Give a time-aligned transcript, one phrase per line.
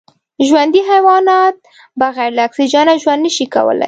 [0.47, 1.55] ژوندي حیوانات
[2.01, 3.79] بغیر له اکسېجنه ژوند نشي کولای